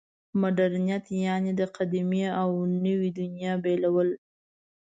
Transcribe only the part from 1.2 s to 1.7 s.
یعنې د